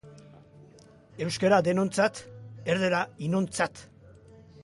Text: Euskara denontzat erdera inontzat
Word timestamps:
Euskara 1.25 1.59
denontzat 1.67 2.23
erdera 2.75 3.03
inontzat 3.27 3.87